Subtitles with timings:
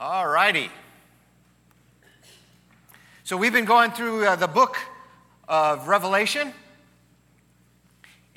[0.00, 0.70] All righty.
[3.24, 4.76] So we've been going through uh, the book
[5.48, 6.52] of Revelation,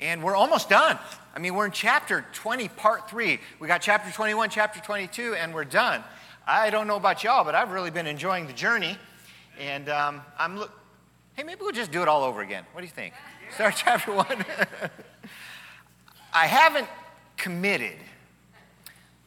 [0.00, 0.98] and we're almost done.
[1.36, 3.38] I mean, we're in chapter 20, part 3.
[3.60, 6.02] We got chapter 21, chapter 22, and we're done.
[6.48, 8.98] I don't know about y'all, but I've really been enjoying the journey.
[9.60, 10.72] And um, I'm look.
[11.34, 12.64] Hey, maybe we'll just do it all over again.
[12.72, 13.14] What do you think?
[13.54, 14.26] Start chapter 1.
[16.34, 16.88] I haven't
[17.36, 17.98] committed,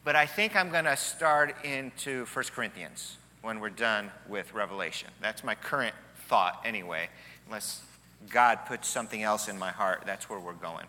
[0.06, 5.08] but I think I'm going to start into 1 Corinthians when we're done with Revelation.
[5.20, 5.96] That's my current
[6.28, 7.08] thought, anyway,
[7.46, 7.82] unless
[8.30, 10.04] God puts something else in my heart.
[10.06, 10.86] That's where we're going.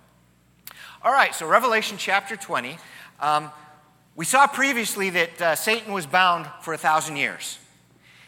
[1.01, 2.77] All right, so Revelation chapter 20.
[3.19, 3.49] Um,
[4.15, 7.57] we saw previously that uh, Satan was bound for a thousand years.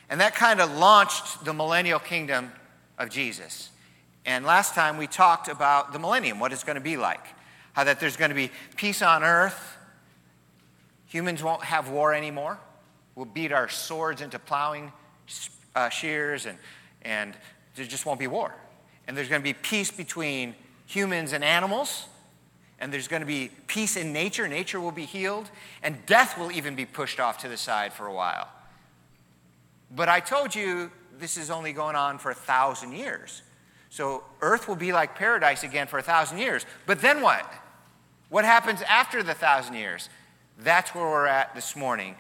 [0.09, 2.51] And that kind of launched the millennial kingdom
[2.97, 3.69] of Jesus.
[4.25, 7.27] And last time we talked about the millennium, what it's going to be like.
[7.73, 9.75] How that there's going to be peace on earth.
[11.09, 12.57] Humans won't have war anymore.
[13.15, 14.91] We'll beat our swords into plowing
[15.75, 16.57] uh, shears, and,
[17.03, 17.35] and
[17.75, 18.55] there just won't be war.
[19.07, 22.05] And there's going to be peace between humans and animals
[22.79, 24.47] and there's going to be peace in nature.
[24.47, 25.49] Nature will be healed,
[25.83, 28.47] and death will even be pushed off to the side for a while.
[29.91, 33.41] But I told you this is only going on for a thousand years.
[33.89, 36.65] So earth will be like paradise again for a thousand years.
[36.85, 37.51] But then what?
[38.29, 40.09] What happens after the thousand years?
[40.59, 42.15] That's where we're at this morning.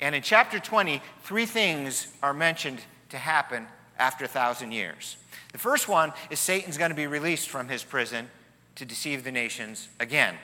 [0.00, 3.66] And in chapter 20, three things are mentioned to happen
[3.98, 5.16] after a thousand years.
[5.52, 8.30] The first one is Satan's going to be released from his prison
[8.76, 10.34] to deceive the nations again.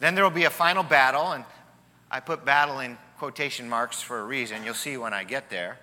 [0.00, 1.44] Then there will be a final battle, and
[2.10, 4.64] I put battle in quotation marks for a reason.
[4.64, 5.78] You'll see when I get there.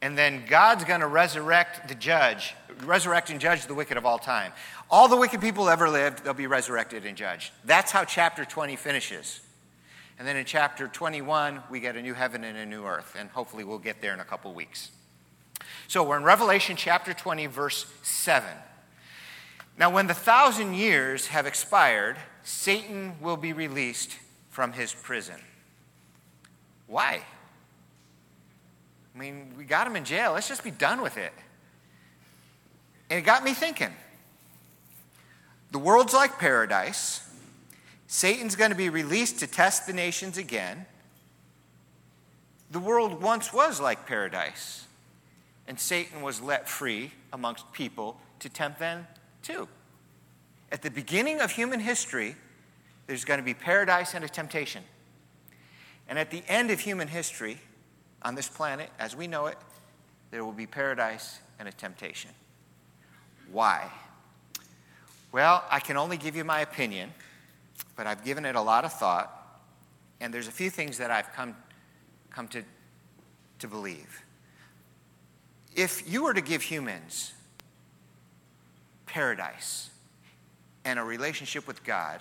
[0.00, 2.54] And then God's going to resurrect the judge,
[2.84, 4.52] resurrect and judge the wicked of all time.
[4.90, 7.52] All the wicked people ever lived, they'll be resurrected and judged.
[7.64, 9.40] That's how chapter 20 finishes.
[10.18, 13.30] And then in chapter 21, we get a new heaven and a new earth, and
[13.30, 14.90] hopefully we'll get there in a couple weeks.
[15.86, 18.48] So we're in Revelation chapter 20, verse 7.
[19.78, 24.18] Now, when the thousand years have expired, Satan will be released
[24.50, 25.40] from his prison.
[26.88, 27.22] Why?
[29.14, 30.32] I mean, we got him in jail.
[30.32, 31.32] Let's just be done with it.
[33.10, 33.92] And it got me thinking.
[35.70, 37.28] The world's like paradise.
[38.06, 40.86] Satan's going to be released to test the nations again.
[42.70, 44.86] The world once was like paradise,
[45.66, 49.06] and Satan was let free amongst people to tempt them
[49.42, 49.68] too.
[50.70, 52.36] At the beginning of human history,
[53.06, 54.84] there's going to be paradise and a temptation.
[56.08, 57.58] And at the end of human history,
[58.22, 59.58] on this planet, as we know it,
[60.30, 62.30] there will be paradise and a temptation.
[63.50, 63.90] Why?
[65.32, 67.12] Well, I can only give you my opinion,
[67.96, 69.60] but I've given it a lot of thought,
[70.20, 71.54] and there's a few things that I've come,
[72.30, 72.62] come to,
[73.60, 74.22] to believe.
[75.74, 77.32] If you were to give humans
[79.06, 79.90] paradise
[80.84, 82.20] and a relationship with God,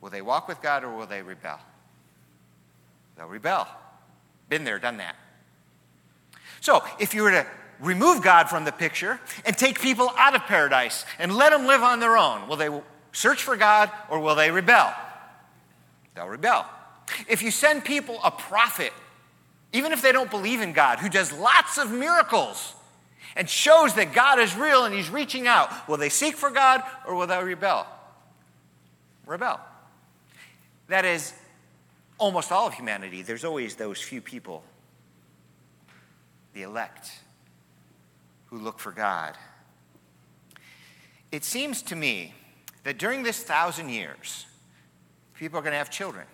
[0.00, 1.58] will they walk with God or will they rebel?
[3.16, 3.66] They'll rebel.
[4.52, 5.16] Been there, done that.
[6.60, 7.46] So, if you were to
[7.80, 11.80] remove God from the picture and take people out of paradise and let them live
[11.82, 12.68] on their own, will they
[13.12, 14.92] search for God or will they rebel?
[16.14, 16.66] They'll rebel.
[17.30, 18.92] If you send people a prophet,
[19.72, 22.74] even if they don't believe in God, who does lots of miracles,
[23.36, 26.82] and shows that God is real and He's reaching out, will they seek for God
[27.06, 27.86] or will they rebel?
[29.24, 29.58] Rebel.
[30.88, 31.32] That is
[32.18, 33.22] almost all of humanity.
[33.22, 34.62] There's always those few people,
[36.54, 37.10] the elect,
[38.46, 39.36] who look for God.
[41.30, 42.34] It seems to me
[42.84, 44.46] that during this thousand years,
[45.34, 46.26] people are going to have children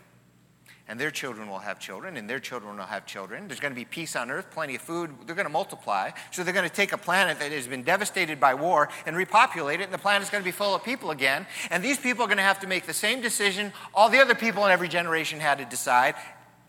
[0.89, 3.47] and their children will have children, and their children will have children.
[3.47, 5.11] There's going to be peace on earth, plenty of food.
[5.27, 6.11] They're going to multiply.
[6.31, 9.81] So they're going to take a planet that has been devastated by war and repopulate
[9.81, 11.47] it, and the planet's going to be full of people again.
[11.71, 14.35] And these people are going to have to make the same decision all the other
[14.35, 16.15] people in every generation had to decide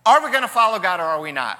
[0.06, 1.60] are we going to follow God or are we not?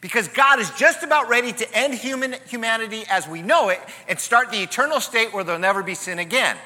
[0.00, 4.18] Because God is just about ready to end human, humanity as we know it and
[4.18, 6.56] start the eternal state where there'll never be sin again.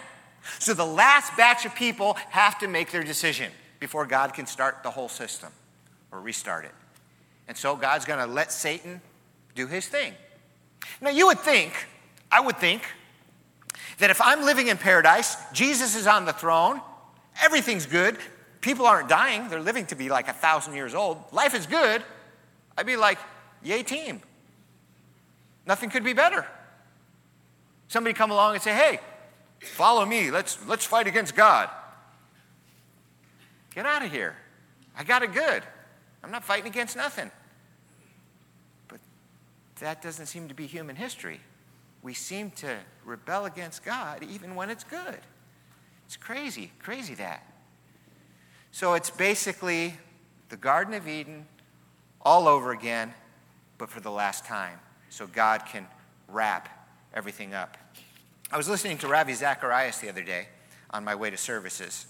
[0.60, 3.50] So the last batch of people have to make their decision
[3.84, 5.52] before God can start the whole system
[6.10, 6.70] or restart it.
[7.48, 9.02] And so God's going to let Satan
[9.54, 10.14] do his thing.
[11.02, 11.74] Now, you would think,
[12.32, 12.80] I would think,
[13.98, 16.80] that if I'm living in paradise, Jesus is on the throne,
[17.42, 18.16] everything's good,
[18.62, 22.02] people aren't dying, they're living to be like a thousand years old, life is good,
[22.78, 23.18] I'd be like,
[23.62, 24.22] yay, team.
[25.66, 26.46] Nothing could be better.
[27.88, 28.98] Somebody come along and say, hey,
[29.60, 31.68] follow me, let's, let's fight against God.
[33.74, 34.36] Get out of here.
[34.96, 35.62] I got it good.
[36.22, 37.30] I'm not fighting against nothing.
[38.88, 39.00] But
[39.80, 41.40] that doesn't seem to be human history.
[42.02, 45.18] We seem to rebel against God even when it's good.
[46.06, 47.46] It's crazy, crazy that.
[48.70, 49.94] So it's basically
[50.50, 51.46] the Garden of Eden
[52.22, 53.12] all over again,
[53.78, 54.78] but for the last time.
[55.10, 55.86] So God can
[56.28, 56.68] wrap
[57.12, 57.76] everything up.
[58.52, 60.48] I was listening to Ravi Zacharias the other day
[60.90, 62.06] on my way to services.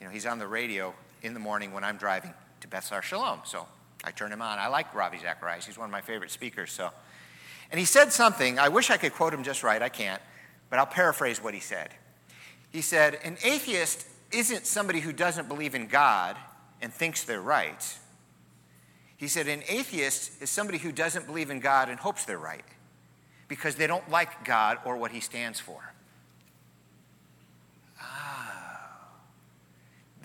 [0.00, 0.94] You know, he's on the radio
[1.26, 3.40] in the morning when I'm driving to Beth Sar Shalom.
[3.44, 3.66] So
[4.04, 4.58] I turn him on.
[4.58, 5.66] I like Ravi Zacharias.
[5.66, 6.72] He's one of my favorite speakers.
[6.72, 6.90] So,
[7.70, 8.58] and he said something.
[8.58, 9.82] I wish I could quote him just right.
[9.82, 10.22] I can't,
[10.70, 11.90] but I'll paraphrase what he said.
[12.70, 16.36] He said, "An atheist isn't somebody who doesn't believe in God
[16.80, 17.98] and thinks they're right.
[19.16, 22.64] He said, an atheist is somebody who doesn't believe in God and hopes they're right
[23.48, 25.80] because they don't like God or what he stands for.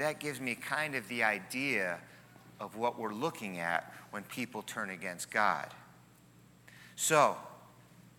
[0.01, 1.99] That gives me kind of the idea
[2.59, 5.67] of what we're looking at when people turn against God.
[6.95, 7.35] So,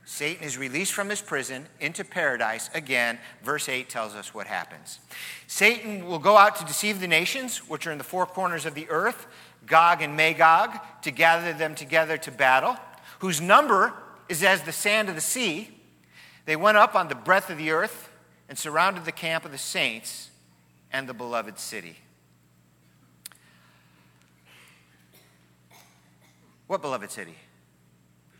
[0.04, 2.68] Satan is released from his prison into paradise.
[2.74, 4.98] Again, verse 8 tells us what happens.
[5.46, 8.74] Satan will go out to deceive the nations, which are in the four corners of
[8.74, 9.28] the earth,
[9.64, 12.76] Gog and Magog, to gather them together to battle,
[13.20, 13.94] whose number
[14.28, 15.70] is as the sand of the sea.
[16.46, 18.10] They went up on the breadth of the earth
[18.48, 20.31] and surrounded the camp of the saints
[20.92, 21.96] and the beloved city.
[26.66, 27.36] What beloved city?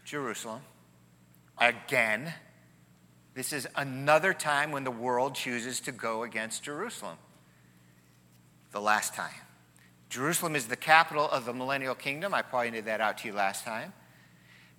[0.05, 0.61] Jerusalem.
[1.59, 2.33] Again,
[3.35, 7.17] this is another time when the world chooses to go against Jerusalem.
[8.73, 9.35] The last time.
[10.09, 12.35] Jerusalem is the capital of the millennial kingdom.
[12.35, 13.93] I pointed that out to you last time.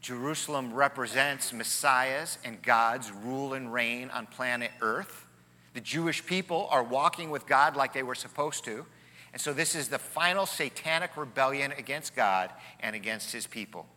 [0.01, 5.25] Jerusalem represents Messiah's and God's rule and reign on planet Earth.
[5.73, 8.85] The Jewish people are walking with God like they were supposed to.
[9.31, 13.87] And so, this is the final satanic rebellion against God and against his people.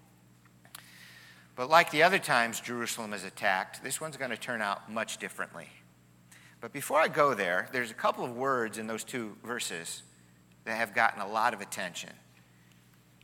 [1.56, 5.18] But like the other times Jerusalem is attacked, this one's going to turn out much
[5.18, 5.68] differently.
[6.60, 10.02] But before I go there, there's a couple of words in those two verses
[10.64, 12.10] that have gotten a lot of attention.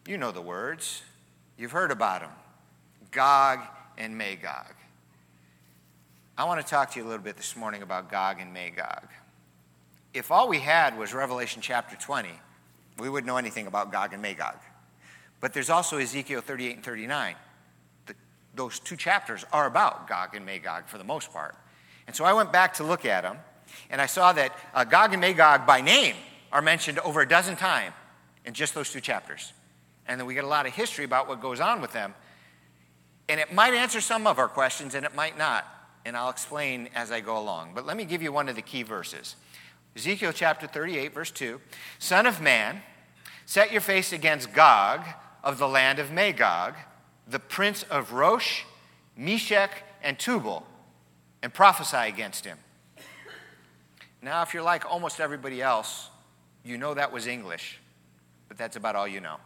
[0.07, 1.03] You know the words,
[1.57, 2.31] you've heard about them
[3.11, 3.61] Gog
[3.99, 4.75] and Magog.
[6.37, 9.09] I want to talk to you a little bit this morning about Gog and Magog.
[10.15, 12.29] If all we had was Revelation chapter 20,
[12.99, 14.57] we wouldn't know anything about Gog and Magog.
[15.41, 17.37] But there's also Ezekiel 38 and 39
[18.55, 21.57] those two chapters are about Gog and Magog for the most part.
[22.07, 23.39] And so I went back to look at them,
[23.91, 26.17] and I saw that uh, Gog and Magog by name
[26.51, 27.95] are mentioned over a dozen times
[28.45, 29.53] in just those two chapters.
[30.07, 32.15] And then we get a lot of history about what goes on with them.
[33.29, 35.67] And it might answer some of our questions, and it might not.
[36.05, 37.73] And I'll explain as I go along.
[37.75, 39.37] But let me give you one of the key verses
[39.95, 41.61] Ezekiel chapter 38, verse 2
[41.99, 42.83] Son of man,
[43.47, 45.05] set your face against Gog
[45.45, 46.75] of the land of Magog
[47.27, 48.63] the prince of Rosh,
[49.17, 50.67] Meshech, and Tubal,
[51.43, 52.59] and prophesy against him.
[54.21, 56.09] Now, if you're like almost everybody else,
[56.65, 57.81] you know that was English,
[58.49, 59.37] but that's about all you know.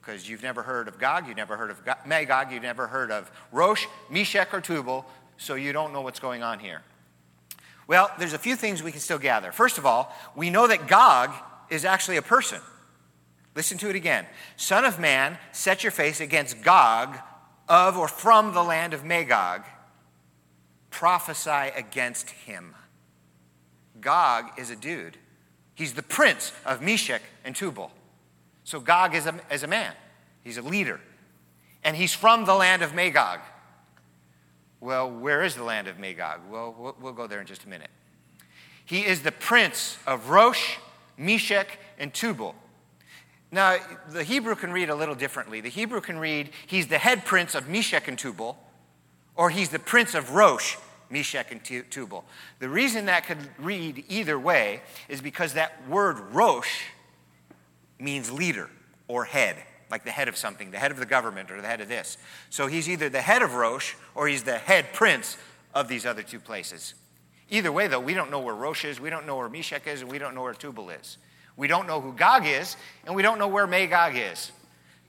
[0.00, 3.30] Because you've never heard of Gog, you've never heard of Magog, you've never heard of
[3.52, 6.82] Rosh, Meshech, or Tubal, so you don't know what's going on here.
[7.86, 9.52] Well, there's a few things we can still gather.
[9.52, 11.32] First of all, we know that Gog
[11.70, 12.60] is actually a person.
[13.54, 14.26] Listen to it again.
[14.56, 17.18] Son of man, set your face against Gog
[17.68, 19.62] of or from the land of Magog.
[20.90, 22.74] Prophesy against him.
[24.00, 25.18] Gog is a dude.
[25.74, 27.90] He's the prince of Meshech and Tubal.
[28.64, 29.92] So Gog is a, is a man,
[30.42, 31.00] he's a leader.
[31.82, 33.40] And he's from the land of Magog.
[34.84, 36.40] Well, where is the land of Magog?
[36.50, 37.88] Well, we'll go there in just a minute.
[38.84, 40.76] He is the prince of Rosh,
[41.16, 42.54] Meshech, and Tubal.
[43.50, 43.78] Now,
[44.10, 45.62] the Hebrew can read a little differently.
[45.62, 48.58] The Hebrew can read, he's the head prince of Meshech and Tubal,
[49.36, 50.76] or he's the prince of Rosh,
[51.08, 52.26] Meshech and Tubal.
[52.58, 56.82] The reason that could read either way is because that word Rosh
[57.98, 58.68] means leader
[59.08, 59.56] or head,
[59.90, 62.18] like the head of something, the head of the government or the head of this.
[62.50, 65.36] So he's either the head of Rosh or he's the head prince
[65.74, 66.94] of these other two places.
[67.50, 70.00] Either way, though, we don't know where Rosh is, we don't know where Meshech is,
[70.00, 71.18] and we don't know where Tubal is.
[71.56, 72.76] We don't know who Gog is,
[73.06, 74.50] and we don't know where Magog is.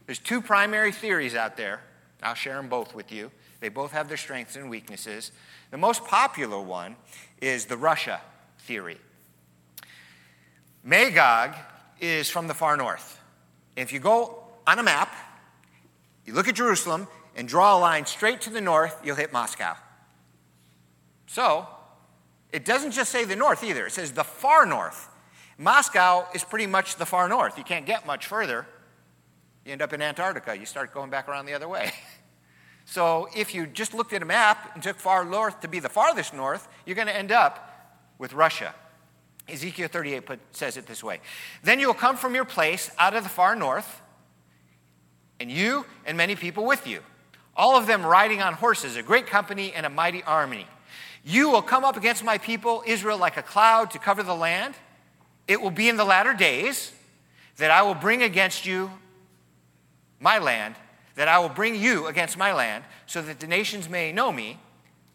[0.05, 1.81] There's two primary theories out there.
[2.21, 3.31] I'll share them both with you.
[3.59, 5.31] They both have their strengths and weaknesses.
[5.71, 6.95] The most popular one
[7.41, 8.21] is the Russia
[8.59, 8.97] theory.
[10.83, 11.55] Magog
[11.99, 13.19] is from the far north.
[13.75, 15.13] If you go on a map,
[16.25, 19.75] you look at Jerusalem and draw a line straight to the north, you'll hit Moscow.
[21.27, 21.67] So,
[22.51, 25.09] it doesn't just say the north either, it says the far north.
[25.57, 27.57] Moscow is pretty much the far north.
[27.57, 28.67] You can't get much further.
[29.65, 31.91] You end up in Antarctica, you start going back around the other way.
[32.85, 35.89] so if you just looked at a map and took far north to be the
[35.89, 37.71] farthest north, you're going to end up
[38.17, 38.73] with Russia.
[39.47, 41.19] Ezekiel 38 put, says it this way
[41.63, 44.01] Then you will come from your place out of the far north,
[45.45, 47.01] and you and many people with you,
[47.55, 50.65] all of them riding on horses, a great company and a mighty army.
[51.23, 54.73] You will come up against my people, Israel, like a cloud to cover the land.
[55.47, 56.91] It will be in the latter days
[57.57, 58.89] that I will bring against you
[60.19, 60.73] my land,
[61.13, 64.57] that I will bring you against my land, so that the nations may know me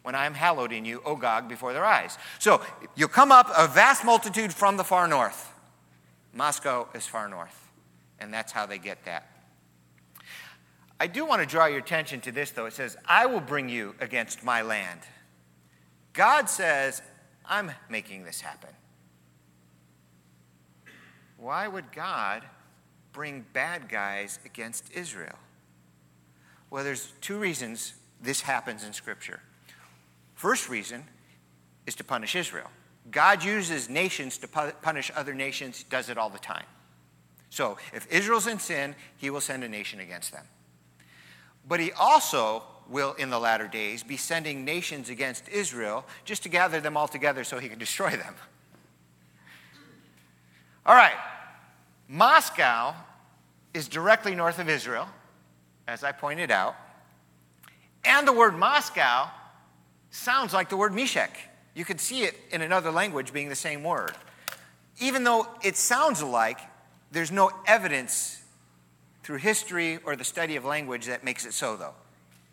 [0.03, 2.17] when I am hallowed in you, O Gog, before their eyes.
[2.39, 2.61] So
[2.95, 5.51] you'll come up a vast multitude from the far north.
[6.33, 7.69] Moscow is far north,
[8.17, 9.30] and that's how they get that.
[11.01, 12.67] I do want to draw your attention to this, though.
[12.67, 14.99] It says, I will bring you against my land.
[16.13, 17.01] God says,
[17.43, 18.69] I'm making this happen.
[21.37, 22.43] Why would God
[23.13, 25.39] bring bad guys against Israel?
[26.69, 29.39] Well, there's two reasons this happens in Scripture.
[30.35, 31.05] First reason
[31.87, 32.69] is to punish Israel.
[33.09, 36.67] God uses nations to punish other nations, does it all the time.
[37.49, 40.45] So if Israel's in sin, he will send a nation against them.
[41.67, 46.49] But he also will, in the latter days, be sending nations against Israel just to
[46.49, 48.35] gather them all together so he can destroy them.
[50.85, 51.17] All right,
[52.07, 52.95] Moscow
[53.73, 55.07] is directly north of Israel,
[55.87, 56.75] as I pointed out.
[58.03, 59.29] And the word Moscow
[60.09, 61.37] sounds like the word Meshech.
[61.73, 64.13] You could see it in another language being the same word.
[64.99, 66.59] Even though it sounds alike,
[67.11, 68.40] there's no evidence
[69.23, 71.93] through history or the study of language that makes it so, though.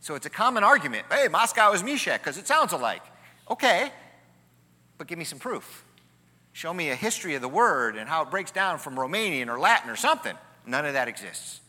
[0.00, 1.06] So it's a common argument.
[1.10, 3.02] Hey, Moscow is Meshech because it sounds alike.
[3.50, 3.90] Okay,
[4.96, 5.84] but give me some proof.
[6.52, 9.58] Show me a history of the word and how it breaks down from Romanian or
[9.58, 10.36] Latin or something.
[10.66, 11.60] None of that exists.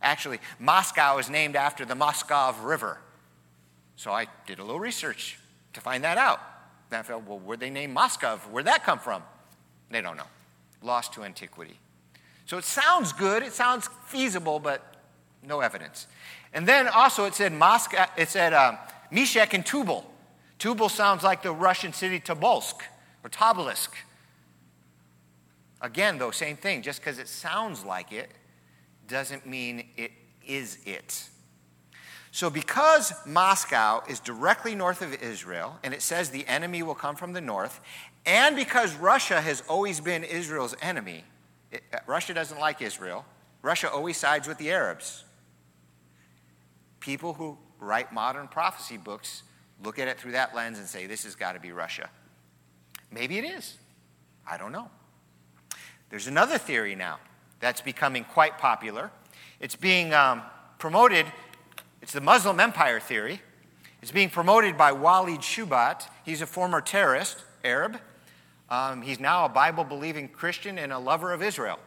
[0.00, 2.98] Actually, Moscow is named after the Moskov River.
[3.96, 5.38] So I did a little research
[5.72, 6.40] to find that out.
[6.90, 8.36] Then I felt, well, where'd they name Moscow?
[8.36, 9.22] Where'd that come from?
[9.90, 10.28] They don't know.
[10.82, 11.78] Lost to antiquity.
[12.48, 14.82] So it sounds good, it sounds feasible, but
[15.46, 16.06] no evidence.
[16.54, 18.78] And then also it said Moscow, it said um,
[19.10, 20.10] Meshech and Tubal.
[20.58, 22.80] Tubal sounds like the Russian city Tobolsk
[23.22, 23.90] or Tobolsk.
[25.82, 26.80] Again, though, same thing.
[26.80, 28.30] Just because it sounds like it
[29.06, 30.12] doesn't mean it
[30.46, 31.28] is it.
[32.32, 37.14] So, because Moscow is directly north of Israel, and it says the enemy will come
[37.14, 37.80] from the north,
[38.24, 41.24] and because Russia has always been Israel's enemy,
[41.70, 43.24] it, uh, Russia doesn't like Israel,
[43.62, 45.24] Russia always sides with the Arabs.
[47.00, 49.42] People who write modern prophecy books
[49.82, 52.10] look at it through that lens and say, this has got to be Russia.
[53.10, 53.76] Maybe it is.
[54.46, 54.90] I don't know.
[56.10, 57.18] There's another theory now
[57.60, 59.10] that's becoming quite popular.
[59.60, 60.42] It's being um,
[60.78, 61.26] promoted,
[62.00, 63.42] it's the Muslim empire theory.
[64.00, 66.08] It's being promoted by Walid Shoebat.
[66.24, 67.98] He's a former terrorist, Arab.
[68.70, 71.78] Um, he's now a Bible believing Christian and a lover of Israel.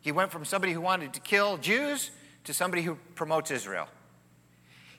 [0.00, 2.10] He went from somebody who wanted to kill Jews
[2.44, 3.88] to somebody who promotes Israel.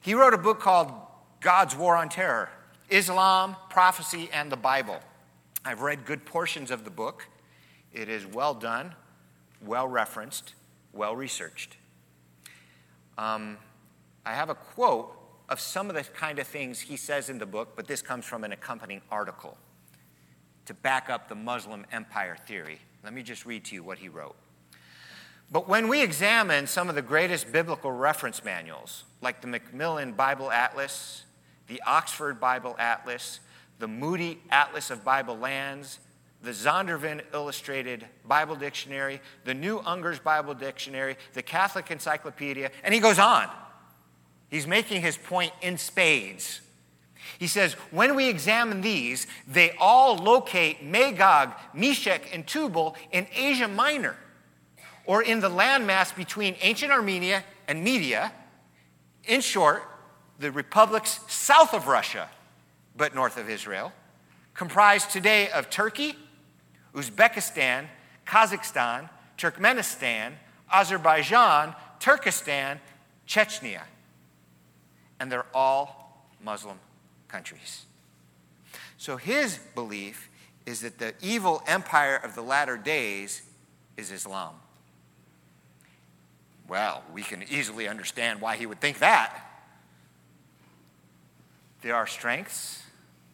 [0.02, 0.92] He wrote a book called
[1.40, 2.50] God's War on Terror
[2.90, 4.98] Islam, Prophecy, and the Bible.
[5.66, 7.28] I've read good portions of the book.
[7.92, 8.96] It is well done,
[9.62, 10.54] well referenced,
[10.94, 11.76] well researched.
[13.18, 13.58] Um,
[14.26, 15.14] I have a quote
[15.50, 18.26] of some of the kind of things he says in the book, but this comes
[18.26, 19.58] from an accompanying article
[20.68, 22.80] to back up the Muslim empire theory.
[23.04, 24.36] Let me just read to you what he wrote.
[25.52, 30.52] But when we examine some of the greatest biblical reference manuals, like the Macmillan Bible
[30.52, 31.24] Atlas,
[31.68, 33.40] the Oxford Bible Atlas,
[33.80, 36.00] the Moody Atlas of Bible Lands,
[36.42, 43.00] the Zondervan Illustrated Bible Dictionary, the New Unger's Bible Dictionary, the Catholic Encyclopedia, and he
[43.00, 43.50] goes on.
[44.50, 46.62] He's making his point in spades.
[47.40, 53.68] He says, when we examine these, they all locate Magog, Meshech, and Tubal in Asia
[53.68, 54.16] Minor,
[55.06, 58.32] or in the landmass between ancient Armenia and Media.
[59.26, 59.84] In short,
[60.40, 62.30] the republics south of Russia
[62.96, 63.94] but north of Israel,
[64.56, 66.16] comprised today of Turkey,
[66.96, 67.86] Uzbekistan,
[68.26, 70.34] Kazakhstan, Turkmenistan,
[70.74, 72.80] Azerbaijan, Turkestan,
[73.28, 73.82] Chechnya.
[75.20, 76.80] And they're all Muslim
[77.28, 77.86] countries.
[78.98, 80.30] So his belief
[80.66, 83.42] is that the evil empire of the latter days
[83.96, 84.56] is Islam.
[86.68, 89.44] Well, we can easily understand why he would think that.
[91.82, 92.84] There are strengths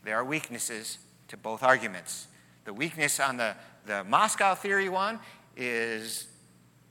[0.04, 0.98] there are weaknesses
[1.30, 2.28] to both arguments.
[2.66, 5.20] The weakness on the, the Moscow theory one
[5.56, 6.28] is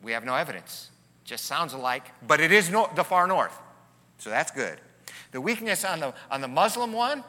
[0.02, 0.90] we have no evidence.
[1.25, 3.56] Just sounds alike, but it is no, the far north.
[4.18, 4.80] So that's good.
[5.32, 7.24] The weakness on the, on the Muslim one,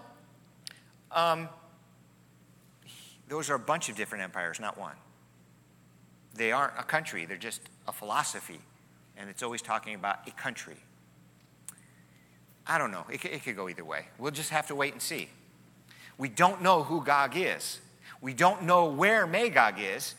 [1.12, 1.50] um,
[3.28, 4.96] those are a bunch of different empires, not one.
[6.36, 8.60] They aren't a country, they're just a philosophy.
[9.18, 10.78] And it's always talking about a country.
[12.66, 13.06] I don't know.
[13.12, 14.08] It, it could go either way.
[14.18, 15.30] We'll just have to wait and see.
[16.18, 17.80] We don't know who Gog is.
[18.22, 20.16] We don't know where Magog is.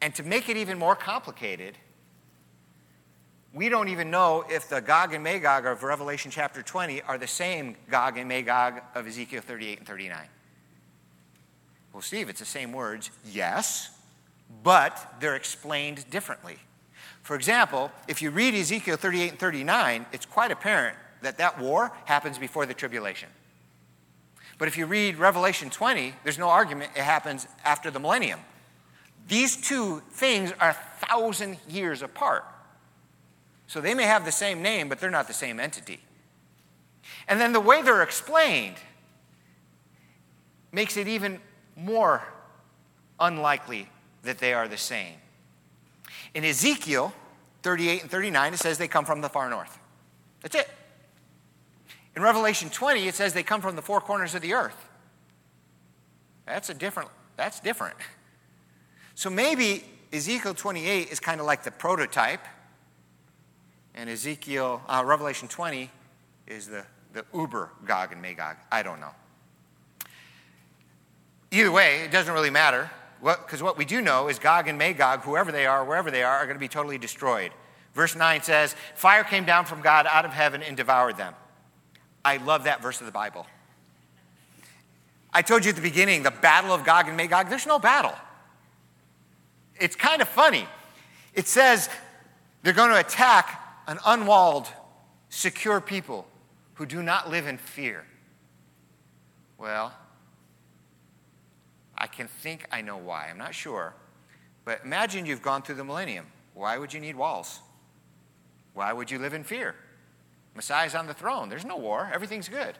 [0.00, 1.76] And to make it even more complicated,
[3.54, 7.26] we don't even know if the Gog and Magog of Revelation chapter 20 are the
[7.26, 10.18] same Gog and Magog of Ezekiel 38 and 39.
[11.92, 13.10] Well, Steve, it's the same words.
[13.24, 13.90] Yes,
[14.62, 16.58] but they're explained differently.
[17.22, 21.92] For example, if you read Ezekiel 38 and 39, it's quite apparent that that war
[22.04, 23.28] happens before the tribulation.
[24.58, 28.40] But if you read Revelation 20, there's no argument it happens after the millennium.
[29.28, 32.44] These two things are a thousand years apart.
[33.68, 36.00] So they may have the same name, but they're not the same entity.
[37.28, 38.76] And then the way they're explained
[40.72, 41.40] makes it even
[41.76, 42.26] more
[43.20, 43.88] unlikely
[44.22, 45.14] that they are the same.
[46.34, 47.12] In Ezekiel
[47.62, 49.78] 38 and 39, it says they come from the far north.
[50.40, 50.68] That's it.
[52.16, 54.88] In Revelation 20, it says they come from the four corners of the earth.
[56.46, 57.96] That's a different, that's different.
[59.14, 62.40] So maybe Ezekiel 28 is kind of like the prototype,
[63.98, 65.90] and Ezekiel, uh, Revelation 20
[66.46, 68.56] is the, the uber Gog and Magog.
[68.70, 69.10] I don't know.
[71.50, 72.88] Either way, it doesn't really matter,
[73.20, 76.22] because what, what we do know is Gog and Magog, whoever they are, wherever they
[76.22, 77.50] are, are going to be totally destroyed.
[77.92, 81.34] Verse 9 says, Fire came down from God out of heaven and devoured them.
[82.24, 83.48] I love that verse of the Bible.
[85.32, 88.14] I told you at the beginning, the battle of Gog and Magog, there's no battle.
[89.80, 90.68] It's kind of funny.
[91.34, 91.88] It says
[92.62, 94.68] they're going to attack an unwalled,
[95.30, 96.26] secure people
[96.74, 98.04] who do not live in fear.
[99.56, 99.92] Well,
[101.96, 103.28] I can think I know why.
[103.28, 103.94] I'm not sure.
[104.64, 106.26] But imagine you've gone through the millennium.
[106.54, 107.60] Why would you need walls?
[108.74, 109.74] Why would you live in fear?
[110.54, 111.48] Messiah's on the throne.
[111.48, 112.10] There's no war.
[112.12, 112.76] Everything's good.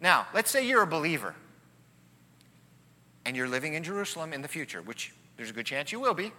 [0.00, 1.34] Now, let's say you're a believer
[3.26, 6.14] and you're living in Jerusalem in the future, which there's a good chance you will
[6.14, 6.32] be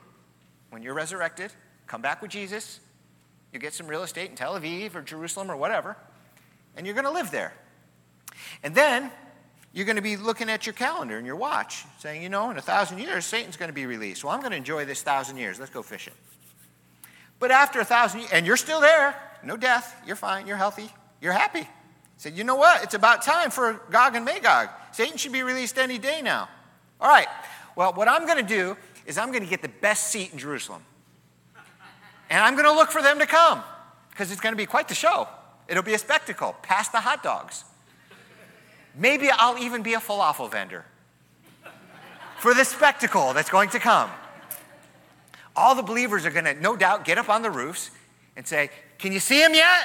[0.69, 1.51] when you're resurrected.
[1.87, 2.79] Come back with Jesus.
[3.53, 5.97] You get some real estate in Tel Aviv or Jerusalem or whatever,
[6.75, 7.53] and you're going to live there.
[8.63, 9.11] And then
[9.73, 12.57] you're going to be looking at your calendar and your watch, saying, you know, in
[12.57, 14.23] a thousand years, Satan's going to be released.
[14.23, 15.59] Well, I'm going to enjoy this thousand years.
[15.59, 16.13] Let's go fishing.
[17.39, 20.89] But after a thousand years, and you're still there, no death, you're fine, you're healthy,
[21.21, 21.67] you're happy.
[22.17, 22.83] Said, you know what?
[22.83, 24.69] It's about time for Gog and Magog.
[24.91, 26.49] Satan should be released any day now.
[26.99, 27.27] All right.
[27.75, 30.37] Well, what I'm going to do is I'm going to get the best seat in
[30.37, 30.83] Jerusalem.
[32.29, 33.63] And I'm going to look for them to come
[34.11, 35.27] because it's going to be quite the show.
[35.67, 37.63] It'll be a spectacle, past the hot dogs.
[38.95, 40.85] Maybe I'll even be a falafel vendor
[42.39, 44.09] for the spectacle that's going to come.
[45.55, 47.91] All the believers are going to, no doubt, get up on the roofs
[48.35, 49.83] and say, Can you see him yet?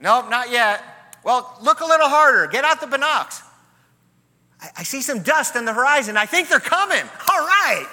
[0.00, 0.82] Nope, not yet.
[1.24, 2.46] Well, look a little harder.
[2.46, 3.42] Get out the binocs.
[4.60, 6.16] I, I see some dust on the horizon.
[6.16, 7.02] I think they're coming.
[7.02, 7.86] All right.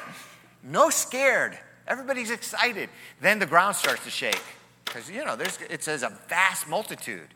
[0.64, 1.58] No scared.
[1.88, 2.90] Everybody's excited.
[3.22, 4.42] Then the ground starts to shake
[4.86, 7.28] because, you know, there's, it says a vast multitude.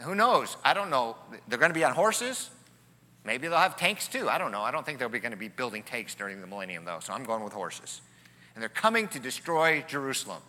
[0.00, 0.56] Who knows?
[0.64, 1.16] I don't know.
[1.48, 2.50] They're going to be on horses.
[3.24, 4.28] Maybe they'll have tanks too.
[4.28, 4.60] I don't know.
[4.60, 7.12] I don't think they'll be going to be building tanks during the millennium, though, so
[7.14, 8.02] I'm going with horses.
[8.54, 10.42] And they're coming to destroy Jerusalem.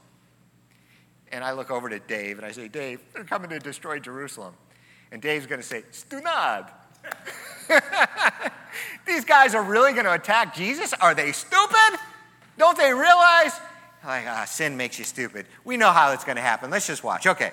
[1.31, 4.53] And I look over to Dave and I say, Dave, they're coming to destroy Jerusalem.
[5.11, 6.69] And Dave's going to say, Stunad.
[9.07, 10.93] These guys are really going to attack Jesus?
[10.93, 11.99] Are they stupid?
[12.57, 13.59] Don't they realize?
[14.05, 15.47] Like, ah, sin makes you stupid.
[15.63, 16.69] We know how it's going to happen.
[16.69, 17.25] Let's just watch.
[17.25, 17.51] Okay.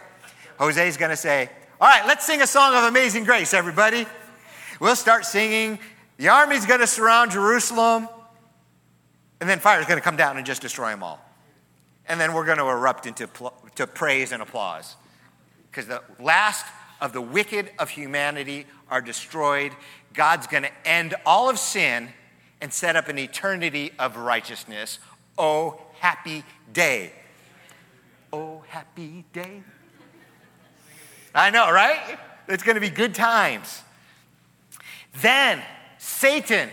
[0.58, 4.06] Jose's going to say, All right, let's sing a song of amazing grace, everybody.
[4.80, 5.78] We'll start singing.
[6.18, 8.08] The army's going to surround Jerusalem.
[9.40, 11.20] And then fire's going to come down and just destroy them all.
[12.06, 14.96] And then we're going to erupt into pl- to praise and applause.
[15.70, 16.66] Because the last
[17.00, 19.72] of the wicked of humanity are destroyed.
[20.14, 22.10] God's going to end all of sin
[22.62, 25.01] and set up an eternity of righteousness.
[25.37, 27.12] Oh, happy day.
[28.33, 29.62] Oh, happy day.
[31.35, 32.18] I know, right?
[32.48, 33.83] It's going to be good times.
[35.20, 35.61] Then
[35.98, 36.70] Satan,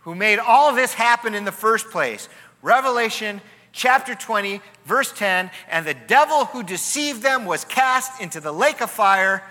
[0.00, 2.28] who made all this happen in the first place,
[2.60, 3.40] Revelation
[3.72, 8.82] chapter 20, verse 10, and the devil who deceived them was cast into the lake
[8.82, 9.42] of fire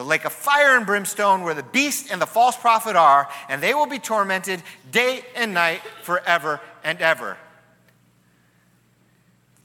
[0.00, 3.62] the lake of fire and brimstone where the beast and the false prophet are, and
[3.62, 7.36] they will be tormented day and night forever and ever.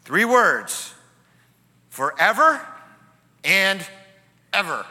[0.04, 0.94] Three words
[1.88, 2.60] forever
[3.46, 3.80] and
[4.52, 4.86] ever.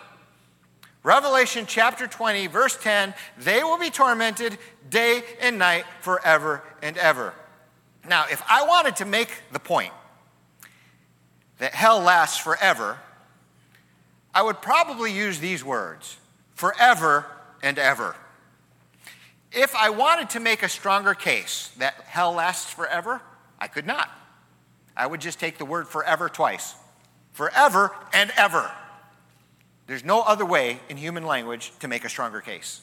[1.02, 4.56] Revelation chapter 20, verse 10 they will be tormented
[4.88, 7.34] day and night forever and ever.
[8.08, 9.92] Now, if I wanted to make the point
[11.58, 12.98] that hell lasts forever,
[14.34, 16.18] I would probably use these words
[16.54, 17.26] forever
[17.62, 18.16] and ever.
[19.52, 23.22] If I wanted to make a stronger case that hell lasts forever,
[23.60, 24.10] I could not.
[24.96, 26.74] I would just take the word forever twice
[27.32, 28.70] forever and ever.
[29.86, 32.80] There's no other way in human language to make a stronger case.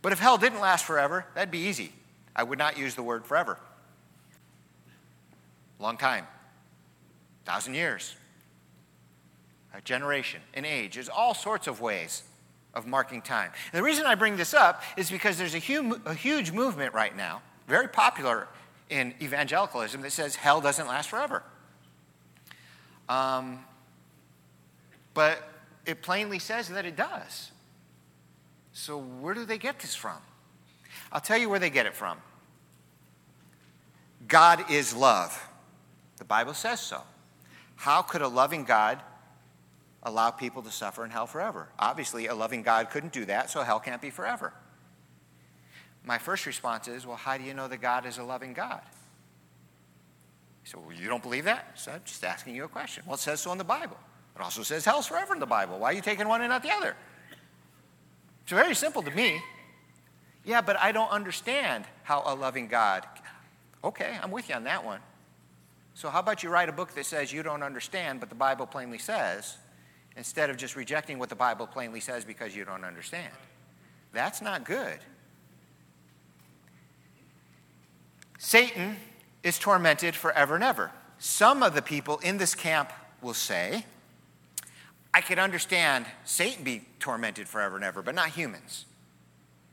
[0.00, 1.92] But if hell didn't last forever, that'd be easy.
[2.34, 3.58] I would not use the word forever.
[5.78, 6.26] Long time,
[7.44, 8.16] thousand years,
[9.74, 10.94] a generation, an age.
[10.94, 12.22] There's all sorts of ways
[12.74, 13.50] of marking time.
[13.72, 16.94] And the reason I bring this up is because there's a huge, a huge movement
[16.94, 18.48] right now, very popular
[18.90, 21.42] in evangelicalism, that says hell doesn't last forever.
[23.08, 23.64] Um,
[25.14, 25.48] but
[25.86, 27.50] it plainly says that it does.
[28.72, 30.16] So, where do they get this from?
[31.10, 32.18] I'll tell you where they get it from.
[34.28, 35.46] God is love.
[36.16, 37.02] The Bible says so.
[37.76, 39.00] How could a loving God
[40.02, 41.68] allow people to suffer in hell forever?
[41.78, 44.52] Obviously, a loving God couldn't do that, so hell can't be forever.
[46.04, 48.80] My first response is, well, how do you know that God is a loving God?
[50.62, 51.78] He said, well, you don't believe that?
[51.78, 53.04] So I'm just asking you a question.
[53.06, 53.96] Well, it says so in the Bible.
[54.34, 55.78] It also says hell's forever in the Bible.
[55.78, 56.96] Why are you taking one and not the other?
[58.42, 59.40] It's very simple to me.
[60.44, 63.06] Yeah, but I don't understand how a loving God.
[63.84, 65.00] Okay, I'm with you on that one.
[65.94, 68.66] So, how about you write a book that says you don't understand, but the Bible
[68.66, 69.56] plainly says,
[70.16, 73.32] instead of just rejecting what the Bible plainly says because you don't understand?
[74.12, 74.98] That's not good.
[78.38, 78.96] Satan
[79.42, 80.90] is tormented forever and ever.
[81.18, 83.86] Some of the people in this camp will say,
[85.14, 88.86] I could understand Satan be tormented forever and ever, but not humans.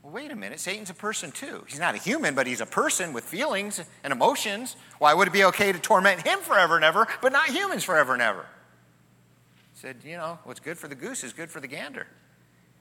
[0.03, 0.59] Well, wait a minute.
[0.59, 1.63] Satan's a person too.
[1.67, 4.75] He's not a human, but he's a person with feelings and emotions.
[4.99, 8.13] Why would it be okay to torment him forever and ever, but not humans forever
[8.13, 8.45] and ever?
[9.79, 12.05] Said, you know, what's good for the goose is good for the gander.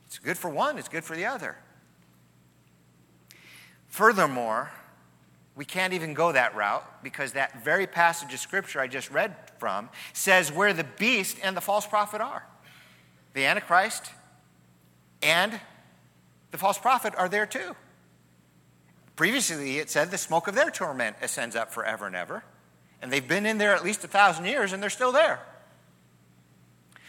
[0.08, 1.56] It's good for one, it's good for the other.
[3.86, 4.72] Furthermore,
[5.54, 9.36] we can't even go that route because that very passage of scripture I just read
[9.58, 12.44] from says where the beast and the false prophet are.
[13.32, 14.10] The Antichrist
[15.22, 15.60] and
[16.50, 17.76] the false prophet are there too.
[19.14, 22.42] Previously, it said the smoke of their torment ascends up forever and ever.
[23.00, 25.38] And they've been in there at least a thousand years and they're still there.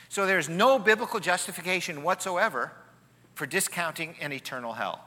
[0.09, 2.73] So there's no biblical justification whatsoever
[3.35, 5.05] for discounting an eternal hell.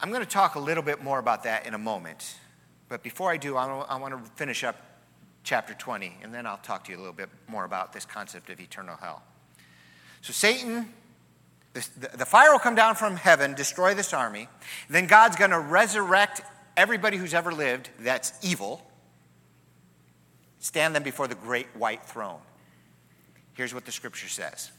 [0.00, 2.36] I'm going to talk a little bit more about that in a moment.
[2.88, 4.76] But before I do, I want to finish up
[5.44, 8.50] chapter 20, and then I'll talk to you a little bit more about this concept
[8.50, 9.22] of eternal hell.
[10.22, 10.92] So, Satan,
[11.74, 14.48] the, fire will come down from heaven, destroy this army.
[14.88, 16.40] Then God's going to resurrect
[16.76, 18.82] everybody who's ever lived that's evil,
[20.64, 22.40] stand them before the great white throne.
[23.52, 24.72] Here's what the scripture says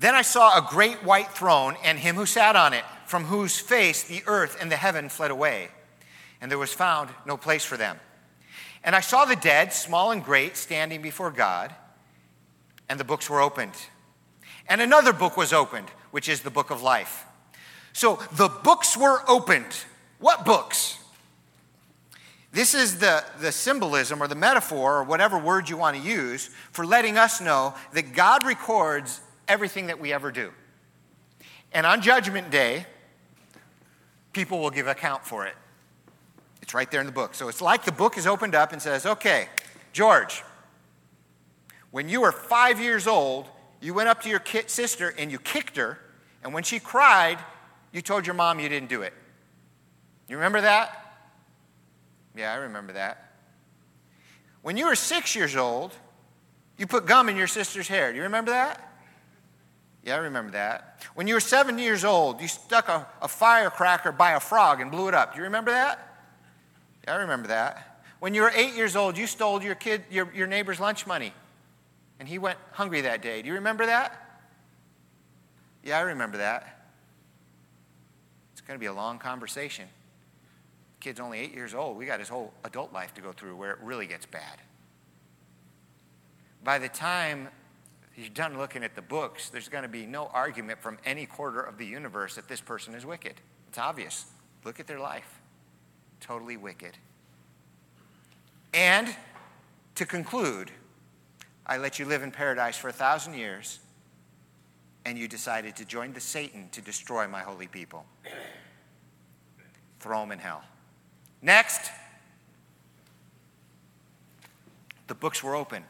[0.00, 3.58] Then I saw a great white throne and him who sat on it from whose
[3.58, 5.68] face the earth and the heaven fled away,
[6.40, 8.00] and there was found no place for them.
[8.82, 11.72] And I saw the dead, small and great, standing before God,
[12.88, 13.74] and the books were opened.
[14.68, 17.24] And another book was opened, which is the book of life.
[17.92, 19.84] So the books were opened.
[20.18, 20.98] What books?
[22.50, 26.48] This is the, the symbolism or the metaphor or whatever word you want to use
[26.72, 30.50] for letting us know that God records everything that we ever do.
[31.72, 32.86] And on Judgment Day,
[34.32, 35.54] people will give account for it.
[36.62, 37.34] It's right there in the book.
[37.34, 39.48] So it's like the book is opened up and says, okay,
[39.92, 40.42] George,
[41.90, 43.46] when you were five years old,
[43.80, 45.98] you went up to your sister and you kicked her,
[46.42, 47.38] and when she cried,
[47.92, 49.12] you told your mom you didn't do it.
[50.28, 51.07] You remember that?
[52.38, 53.32] Yeah, I remember that.
[54.62, 55.92] When you were six years old,
[56.76, 58.12] you put gum in your sister's hair.
[58.12, 58.80] Do you remember that?
[60.04, 61.04] Yeah, I remember that.
[61.16, 64.88] When you were seven years old, you stuck a, a firecracker by a frog and
[64.88, 65.32] blew it up.
[65.32, 65.98] Do you remember that?
[67.04, 68.04] Yeah, I remember that.
[68.20, 71.32] When you were eight years old, you stole your kid, your, your neighbor's lunch money,
[72.20, 73.42] and he went hungry that day.
[73.42, 74.42] Do you remember that?
[75.82, 76.84] Yeah, I remember that.
[78.52, 79.88] It's going to be a long conversation.
[81.00, 81.96] Kid's only eight years old.
[81.96, 84.58] We got his whole adult life to go through where it really gets bad.
[86.64, 87.48] By the time
[88.16, 91.60] you're done looking at the books, there's going to be no argument from any quarter
[91.60, 93.34] of the universe that this person is wicked.
[93.68, 94.26] It's obvious.
[94.64, 95.40] Look at their life.
[96.20, 96.98] Totally wicked.
[98.74, 99.14] And
[99.94, 100.70] to conclude,
[101.66, 103.78] I let you live in paradise for a thousand years,
[105.04, 108.04] and you decided to join the Satan to destroy my holy people.
[110.00, 110.62] Throw them in hell.
[111.42, 111.90] Next.
[115.06, 115.84] The books were open.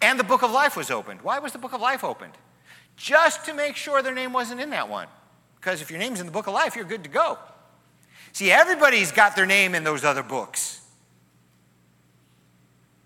[0.00, 1.22] And the book of life was opened.
[1.22, 2.34] Why was the book of life opened?
[2.96, 5.08] Just to make sure their name wasn't in that one.
[5.56, 7.38] Because if your name's in the book of life, you're good to go.
[8.32, 10.80] See, everybody's got their name in those other books.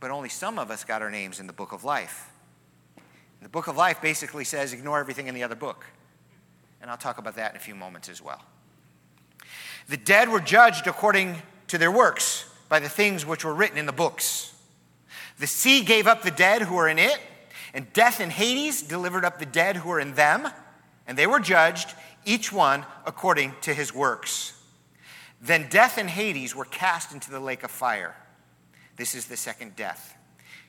[0.01, 2.31] But only some of us got our names in the book of life.
[2.97, 5.87] And the book of life basically says ignore everything in the other book.
[6.81, 8.43] And I'll talk about that in a few moments as well.
[9.89, 13.87] The dead were judged according to their works by the things which were written in
[13.87, 14.55] the books.
[15.39, 17.19] The sea gave up the dead who were in it,
[17.75, 20.49] and death and Hades delivered up the dead who were in them,
[21.07, 21.95] and they were judged,
[22.25, 24.55] each one according to his works.
[25.41, 28.15] Then death and Hades were cast into the lake of fire.
[28.97, 30.17] This is the second death.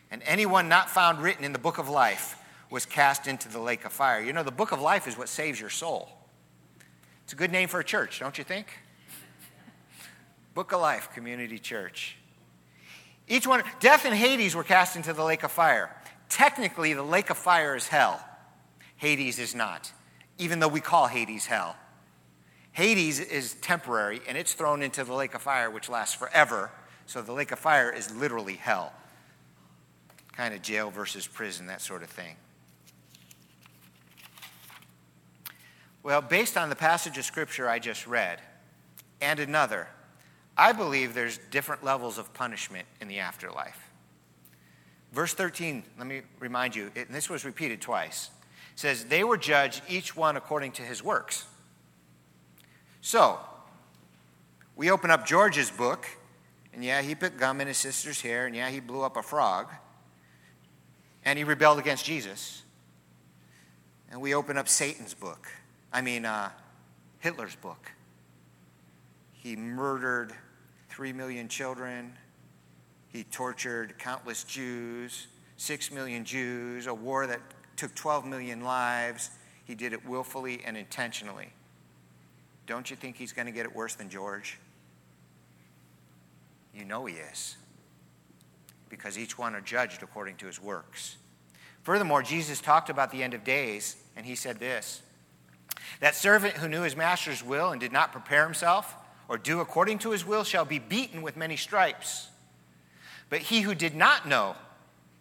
[0.09, 2.37] And anyone not found written in the book of life
[2.69, 4.21] was cast into the lake of fire.
[4.21, 6.09] You know, the book of life is what saves your soul.
[7.23, 8.67] It's a good name for a church, don't you think?
[10.53, 12.15] Book of Life Community Church.
[13.27, 15.95] Each one, death and Hades were cast into the lake of fire.
[16.29, 18.23] Technically, the lake of fire is hell.
[18.97, 19.91] Hades is not,
[20.37, 21.75] even though we call Hades hell.
[22.71, 26.71] Hades is temporary and it's thrown into the lake of fire, which lasts forever.
[27.05, 28.93] So the lake of fire is literally hell.
[30.35, 32.35] Kind of jail versus prison, that sort of thing.
[36.01, 38.39] Well, based on the passage of scripture I just read
[39.21, 39.87] and another,
[40.57, 43.89] I believe there's different levels of punishment in the afterlife.
[45.11, 48.29] Verse 13, let me remind you, and this was repeated twice,
[48.75, 51.45] says, They were judged, each one according to his works.
[53.01, 53.39] So,
[54.75, 56.07] we open up George's book,
[56.73, 59.21] and yeah, he put gum in his sister's hair, and yeah, he blew up a
[59.21, 59.67] frog,
[61.23, 62.63] and he rebelled against Jesus.
[64.11, 65.47] And we open up Satan's book,
[65.91, 66.49] I mean, uh,
[67.19, 67.91] Hitler's book.
[69.31, 70.33] He murdered
[70.93, 72.13] three million children.
[73.07, 75.25] He tortured countless Jews,
[75.57, 77.41] six million Jews, a war that
[77.75, 79.31] took 12 million lives.
[79.65, 81.49] He did it willfully and intentionally.
[82.67, 84.59] Don't you think he's going to get it worse than George?
[86.75, 87.57] You know he is.
[88.87, 91.17] Because each one are judged according to his works.
[91.81, 95.01] Furthermore, Jesus talked about the end of days, and he said this
[96.01, 98.95] That servant who knew his master's will and did not prepare himself
[99.33, 102.27] or do according to his will shall be beaten with many stripes.
[103.31, 104.55] But he who did not know,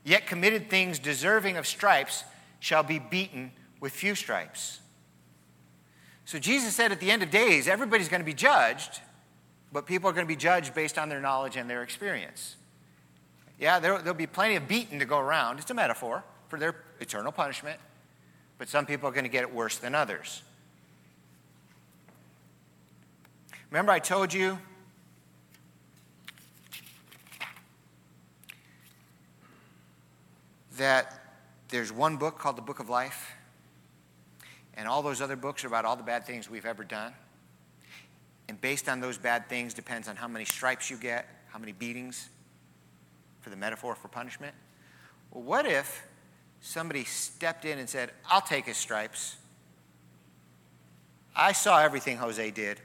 [0.05, 2.23] yet committed things deserving of stripes,
[2.61, 4.81] shall be beaten with few stripes.
[6.27, 9.01] So Jesus said at the end of days, everybody's going to be judged,
[9.73, 12.57] but people are going to be judged based on their knowledge and their experience.
[13.59, 15.59] Yeah, there, will be plenty of beaten to go around.
[15.59, 17.81] It's a metaphor for their eternal punishment,
[18.59, 20.43] but some people are going to get it worse than others.
[23.73, 24.59] Remember, I told you
[30.77, 31.39] that
[31.71, 33.33] there's one book called the Book of Life,
[34.75, 37.15] and all those other books are about all the bad things we've ever done.
[38.47, 41.73] And based on those bad things depends on how many stripes you get, how many
[41.73, 42.29] beatings
[43.41, 44.55] for the metaphor for punishment.
[45.31, 46.07] Well, what if
[46.61, 49.39] somebody stepped in and said, I'll take his stripes?
[51.35, 52.79] I saw everything Jose did.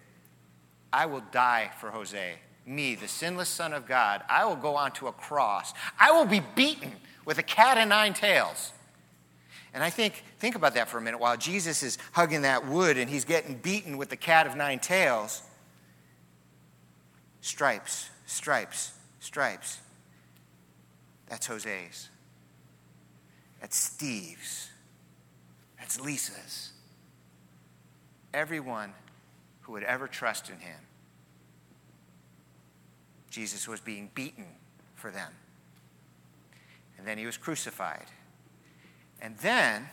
[0.92, 2.36] I will die for Jose.
[2.66, 5.74] Me, the sinless Son of God, I will go onto a cross.
[6.00, 6.92] I will be beaten
[7.26, 8.74] with a cat of nine tails.
[9.74, 11.20] And I think, think about that for a minute.
[11.20, 14.80] While Jesus is hugging that wood and he's getting beaten with the cat of nine
[14.80, 15.44] tails,
[17.42, 19.80] stripes, stripes, stripes.
[21.28, 22.10] That's Jose's.
[23.62, 24.70] That's Steve's.
[25.78, 26.72] That's Lisa's.
[28.34, 28.94] Everyone
[29.68, 30.80] who would ever trust in him.
[33.30, 34.46] Jesus was being beaten
[34.96, 35.30] for them.
[36.98, 38.06] And then he was crucified.
[39.22, 39.90] And then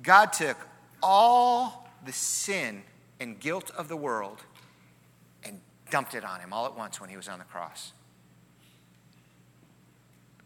[0.00, 0.56] God took
[1.02, 2.84] all the sin
[3.18, 4.38] and guilt of the world
[5.42, 7.92] and dumped it on him all at once when he was on the cross.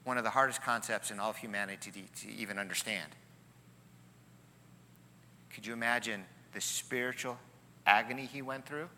[0.04, 3.12] One of the hardest concepts in all of humanity to, even understand.
[5.52, 6.24] Could you imagine
[6.54, 7.38] the spiritual
[7.86, 8.88] agony he went through?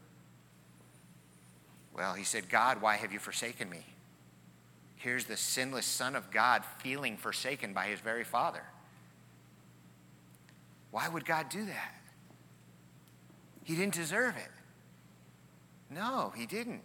[1.95, 3.87] Well, he said, God, why have you forsaken me?
[4.97, 8.63] Here's the sinless Son of God feeling forsaken by his very Father.
[10.91, 11.95] Why would God do that?
[13.65, 14.51] He didn't deserve it.
[15.91, 16.83] No, he didn't.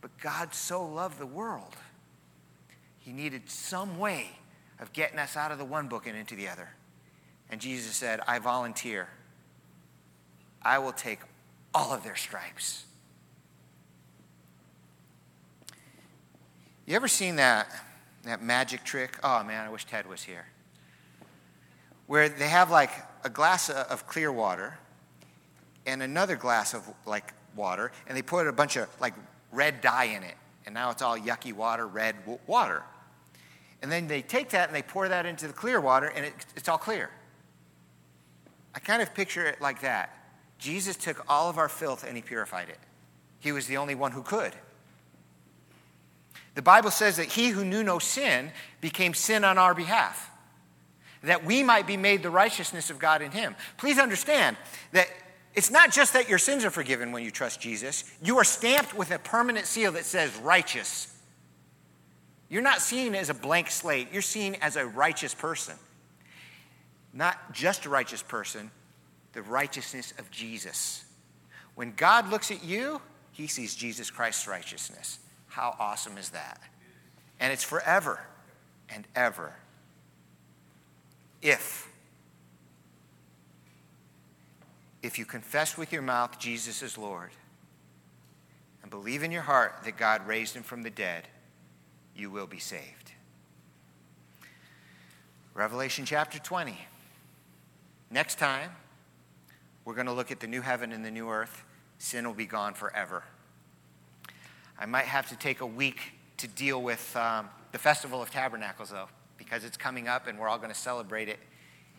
[0.00, 1.76] But God so loved the world,
[2.98, 4.28] he needed some way
[4.78, 6.68] of getting us out of the one book and into the other.
[7.50, 9.08] And Jesus said, I volunteer.
[10.62, 11.20] I will take
[11.74, 12.84] all of their stripes.
[16.86, 17.68] You ever seen that,
[18.24, 19.16] that magic trick?
[19.22, 20.46] Oh man, I wish Ted was here.
[22.06, 22.90] Where they have like
[23.24, 24.76] a glass of clear water
[25.86, 29.14] and another glass of like water, and they put a bunch of like
[29.52, 30.34] red dye in it.
[30.66, 32.82] And now it's all yucky water, red water.
[33.82, 36.34] And then they take that and they pour that into the clear water, and it,
[36.56, 37.10] it's all clear.
[38.74, 40.19] I kind of picture it like that.
[40.60, 42.78] Jesus took all of our filth and he purified it.
[43.40, 44.52] He was the only one who could.
[46.54, 50.30] The Bible says that he who knew no sin became sin on our behalf,
[51.22, 53.56] that we might be made the righteousness of God in him.
[53.78, 54.56] Please understand
[54.92, 55.08] that
[55.54, 58.94] it's not just that your sins are forgiven when you trust Jesus, you are stamped
[58.94, 61.16] with a permanent seal that says righteous.
[62.48, 65.76] You're not seen as a blank slate, you're seen as a righteous person.
[67.12, 68.70] Not just a righteous person,
[69.32, 71.04] the righteousness of Jesus.
[71.74, 73.00] When God looks at you,
[73.32, 75.18] he sees Jesus Christ's righteousness.
[75.48, 76.60] How awesome is that?
[77.38, 78.20] And it's forever
[78.88, 79.54] and ever.
[81.42, 81.88] If
[85.02, 87.30] if you confess with your mouth Jesus is Lord
[88.82, 91.26] and believe in your heart that God raised him from the dead,
[92.14, 93.12] you will be saved.
[95.54, 96.76] Revelation chapter 20.
[98.10, 98.70] Next time,
[99.84, 101.64] we're going to look at the new heaven and the new earth.
[101.98, 103.24] Sin will be gone forever.
[104.78, 106.00] I might have to take a week
[106.38, 110.48] to deal with um, the Festival of Tabernacles, though, because it's coming up and we're
[110.48, 111.38] all going to celebrate it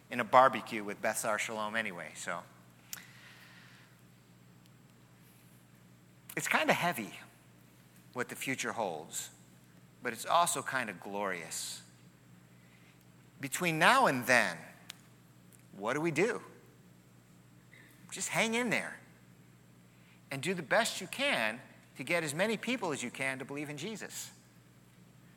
[0.10, 2.10] in a barbecue with Beth Sar Shalom anyway.
[2.16, 2.40] So
[6.36, 7.12] it's kind of heavy
[8.14, 9.30] what the future holds,
[10.04, 11.82] but it's also kind of glorious.
[13.40, 14.58] Between now and then,
[15.78, 16.42] what do we do?
[18.12, 19.00] Just hang in there
[20.32, 21.60] and do the best you can
[21.98, 24.32] to get as many people as you can to believe in Jesus.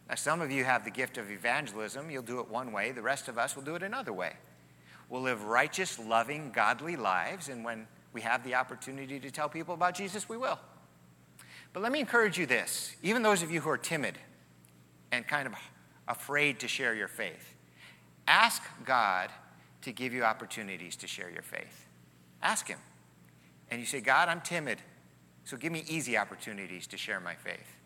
[0.09, 2.11] Now, some of you have the gift of evangelism.
[2.11, 4.35] You'll do it one way, the rest of us will do it another way.
[5.09, 9.75] We'll live righteous, loving, godly lives, and when we have the opportunity to tell people
[9.75, 10.59] about Jesus, we will.
[11.73, 14.19] But let me encourage you this even those of you who are timid
[15.13, 15.55] and kind of
[16.09, 17.55] afraid to share your faith,
[18.27, 19.31] ask God
[19.83, 21.87] to give you opportunities to share your faith.
[22.45, 22.79] Ask Him.
[23.71, 24.79] And you say, God, I'm timid,
[25.45, 27.77] so give me easy opportunities to share my faith.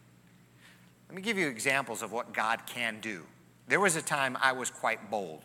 [1.09, 3.23] Let me give you examples of what God can do.
[3.69, 5.45] There was a time I was quite bold.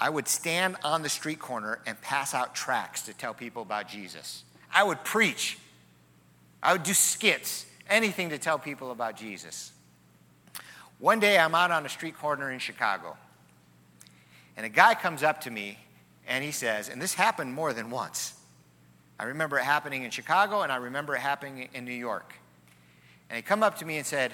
[0.00, 3.88] I would stand on the street corner and pass out tracts to tell people about
[3.88, 4.44] Jesus.
[4.72, 5.58] I would preach.
[6.62, 9.72] I would do skits, anything to tell people about Jesus.
[10.98, 13.16] One day I'm out on a street corner in Chicago,
[14.56, 15.78] and a guy comes up to me
[16.26, 18.34] and he says, and this happened more than once.
[19.18, 22.34] I remember it happening in Chicago and I remember it happening in New York.
[23.30, 24.32] And he come up to me and said,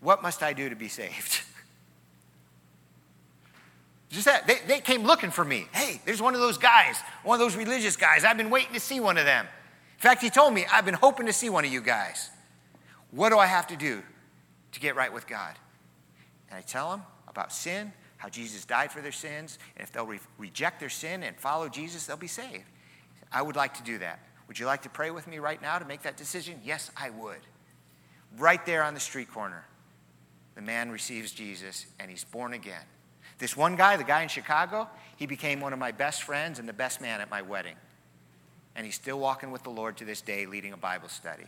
[0.00, 1.42] What must I do to be saved?
[4.10, 4.46] Just that.
[4.46, 5.66] They, they came looking for me.
[5.72, 8.24] Hey, there's one of those guys, one of those religious guys.
[8.24, 9.46] I've been waiting to see one of them.
[9.46, 12.30] In fact, he told me, I've been hoping to see one of you guys.
[13.10, 14.02] What do I have to do
[14.72, 15.54] to get right with God?
[16.50, 20.06] And I tell him about sin, how Jesus died for their sins, and if they'll
[20.06, 22.64] re- reject their sin and follow Jesus, they'll be saved.
[23.30, 24.20] I would like to do that.
[24.48, 26.60] Would you like to pray with me right now to make that decision?
[26.64, 27.40] Yes, I would.
[28.38, 29.64] Right there on the street corner,
[30.54, 32.82] the man receives Jesus and he's born again.
[33.38, 36.68] This one guy, the guy in Chicago, he became one of my best friends and
[36.68, 37.76] the best man at my wedding.
[38.74, 41.46] And he's still walking with the Lord to this day, leading a Bible study.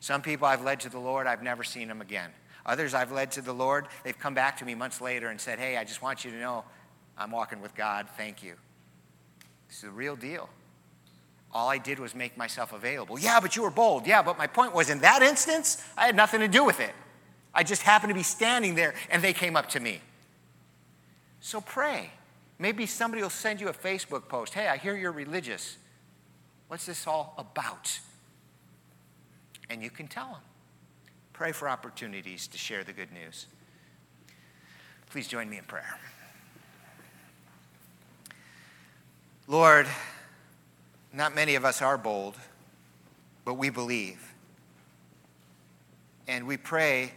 [0.00, 2.30] Some people I've led to the Lord, I've never seen them again.
[2.66, 5.58] Others I've led to the Lord, they've come back to me months later and said,
[5.58, 6.64] Hey, I just want you to know
[7.16, 8.06] I'm walking with God.
[8.16, 8.54] Thank you.
[9.68, 10.48] This is the real deal.
[11.52, 13.18] All I did was make myself available.
[13.18, 14.06] Yeah, but you were bold.
[14.06, 16.92] Yeah, but my point was in that instance, I had nothing to do with it.
[17.54, 20.00] I just happened to be standing there and they came up to me.
[21.40, 22.10] So pray.
[22.58, 24.54] Maybe somebody will send you a Facebook post.
[24.54, 25.76] Hey, I hear you're religious.
[26.68, 28.00] What's this all about?
[29.70, 30.40] And you can tell them.
[31.34, 33.46] Pray for opportunities to share the good news.
[35.10, 35.98] Please join me in prayer.
[39.48, 39.86] Lord,
[41.12, 42.36] not many of us are bold,
[43.44, 44.32] but we believe.
[46.28, 47.12] And we pray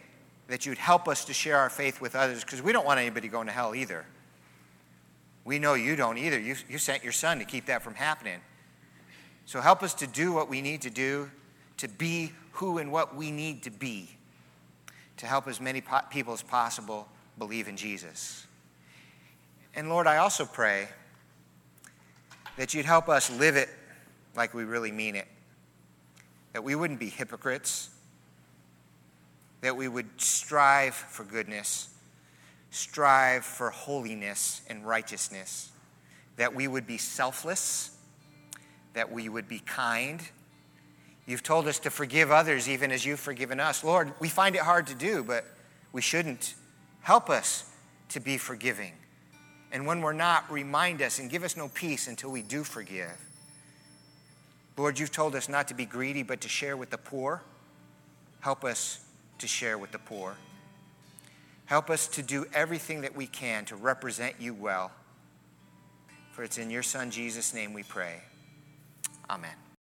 [0.48, 3.28] that you'd help us to share our faith with others because we don't want anybody
[3.28, 4.04] going to hell either.
[5.46, 6.40] We know you don't either.
[6.40, 8.40] You, you sent your son to keep that from happening.
[9.46, 11.30] So help us to do what we need to do,
[11.78, 14.10] to be who and what we need to be,
[15.18, 18.46] to help as many po- people as possible believe in Jesus.
[19.76, 20.88] And Lord, I also pray
[22.58, 23.70] that you'd help us live it
[24.36, 25.28] like we really mean it,
[26.54, 27.92] that we wouldn't be hypocrites,
[29.62, 31.90] that we would strive for goodness,
[32.72, 35.72] strive for holiness and righteousness,
[36.38, 37.96] that we would be selfless,
[38.94, 40.22] that we would be kind.
[41.28, 43.84] You've told us to forgive others even as you've forgiven us.
[43.84, 45.46] Lord, we find it hard to do, but
[45.92, 46.56] we shouldn't.
[47.02, 47.70] Help us
[48.10, 48.94] to be forgiving.
[49.72, 53.18] And when we're not, remind us and give us no peace until we do forgive.
[54.78, 57.42] Lord, you've told us not to be greedy, but to share with the poor.
[58.40, 59.06] Help us
[59.40, 60.36] to share with the poor.
[61.66, 64.92] Help us to do everything that we can to represent you well.
[66.32, 68.22] For it's in your Son, Jesus' name, we pray.
[69.30, 69.67] Amen.